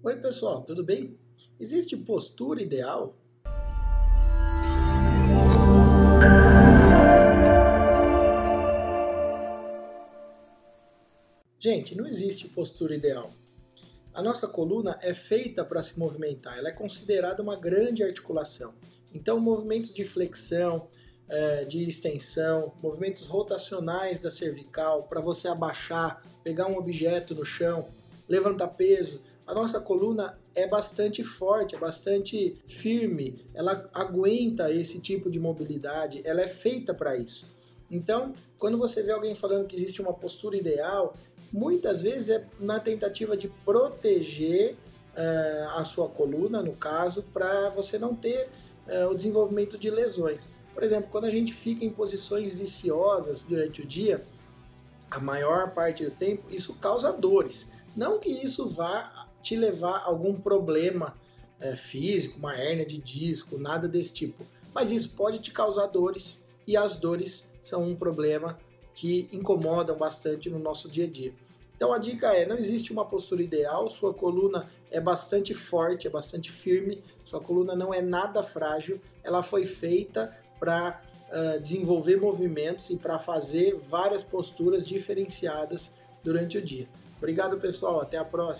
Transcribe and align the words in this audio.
Oi, 0.00 0.14
pessoal, 0.14 0.62
tudo 0.62 0.84
bem? 0.84 1.18
Existe 1.58 1.96
postura 1.96 2.62
ideal? 2.62 3.16
Gente, 11.58 11.96
não 11.96 12.06
existe 12.06 12.46
postura 12.46 12.94
ideal. 12.94 13.32
A 14.14 14.22
nossa 14.22 14.46
coluna 14.46 14.96
é 15.02 15.12
feita 15.12 15.64
para 15.64 15.82
se 15.82 15.98
movimentar, 15.98 16.56
ela 16.56 16.68
é 16.68 16.72
considerada 16.72 17.42
uma 17.42 17.56
grande 17.56 18.04
articulação. 18.04 18.74
Então, 19.12 19.40
movimentos 19.40 19.92
de 19.92 20.04
flexão, 20.04 20.88
é, 21.28 21.64
de 21.64 21.82
extensão, 21.82 22.72
movimentos 22.80 23.26
rotacionais 23.26 24.20
da 24.20 24.30
cervical, 24.30 25.08
para 25.08 25.20
você 25.20 25.48
abaixar, 25.48 26.22
pegar 26.44 26.68
um 26.68 26.76
objeto 26.78 27.34
no 27.34 27.44
chão, 27.44 27.88
levantar 28.28 28.68
peso. 28.68 29.20
A 29.46 29.54
nossa 29.54 29.80
coluna 29.80 30.38
é 30.54 30.66
bastante 30.66 31.24
forte, 31.24 31.74
é 31.74 31.78
bastante 31.78 32.56
firme, 32.66 33.46
ela 33.54 33.88
aguenta 33.94 34.70
esse 34.70 35.00
tipo 35.00 35.30
de 35.30 35.40
mobilidade, 35.40 36.20
ela 36.24 36.42
é 36.42 36.48
feita 36.48 36.92
para 36.92 37.16
isso. 37.16 37.46
Então, 37.90 38.34
quando 38.58 38.76
você 38.76 39.02
vê 39.02 39.12
alguém 39.12 39.34
falando 39.34 39.66
que 39.66 39.74
existe 39.74 40.02
uma 40.02 40.12
postura 40.12 40.56
ideal, 40.56 41.16
muitas 41.52 42.02
vezes 42.02 42.28
é 42.28 42.46
na 42.60 42.78
tentativa 42.78 43.36
de 43.36 43.48
proteger 43.64 44.74
uh, 44.74 45.78
a 45.78 45.84
sua 45.84 46.08
coluna, 46.08 46.62
no 46.62 46.74
caso, 46.74 47.22
para 47.32 47.70
você 47.70 47.98
não 47.98 48.14
ter 48.14 48.50
uh, 48.86 49.08
o 49.10 49.14
desenvolvimento 49.14 49.78
de 49.78 49.88
lesões. 49.88 50.50
Por 50.74 50.82
exemplo, 50.82 51.08
quando 51.10 51.24
a 51.24 51.30
gente 51.30 51.52
fica 51.52 51.84
em 51.84 51.90
posições 51.90 52.52
viciosas 52.52 53.42
durante 53.42 53.80
o 53.82 53.86
dia, 53.86 54.22
a 55.10 55.18
maior 55.18 55.70
parte 55.72 56.04
do 56.04 56.10
tempo, 56.10 56.44
isso 56.50 56.74
causa 56.74 57.10
dores. 57.12 57.72
Não 57.98 58.20
que 58.20 58.28
isso 58.28 58.68
vá 58.68 59.26
te 59.42 59.56
levar 59.56 59.96
a 59.96 60.04
algum 60.04 60.40
problema 60.40 61.16
é, 61.58 61.74
físico, 61.74 62.38
uma 62.38 62.56
hérnia 62.56 62.86
de 62.86 62.96
disco, 62.96 63.58
nada 63.58 63.88
desse 63.88 64.14
tipo. 64.14 64.46
Mas 64.72 64.92
isso 64.92 65.16
pode 65.16 65.40
te 65.40 65.50
causar 65.50 65.88
dores 65.88 66.40
e 66.64 66.76
as 66.76 66.94
dores 66.94 67.50
são 67.64 67.82
um 67.82 67.96
problema 67.96 68.56
que 68.94 69.28
incomodam 69.32 69.98
bastante 69.98 70.48
no 70.48 70.60
nosso 70.60 70.88
dia 70.88 71.06
a 71.06 71.10
dia. 71.10 71.34
Então 71.76 71.92
a 71.92 71.98
dica 71.98 72.32
é: 72.32 72.46
não 72.46 72.56
existe 72.56 72.92
uma 72.92 73.04
postura 73.04 73.42
ideal, 73.42 73.88
sua 73.88 74.14
coluna 74.14 74.68
é 74.92 75.00
bastante 75.00 75.52
forte, 75.52 76.06
é 76.06 76.10
bastante 76.10 76.52
firme, 76.52 77.02
sua 77.24 77.40
coluna 77.40 77.74
não 77.74 77.92
é 77.92 78.00
nada 78.00 78.44
frágil, 78.44 79.00
ela 79.24 79.42
foi 79.42 79.66
feita 79.66 80.32
para 80.60 81.02
uh, 81.32 81.60
desenvolver 81.60 82.16
movimentos 82.20 82.90
e 82.90 82.96
para 82.96 83.18
fazer 83.18 83.74
várias 83.74 84.22
posturas 84.22 84.86
diferenciadas 84.86 85.96
durante 86.22 86.58
o 86.58 86.62
dia. 86.62 86.88
Obrigado, 87.18 87.58
pessoal. 87.58 88.00
Até 88.00 88.16
a 88.16 88.24
próxima. 88.24 88.54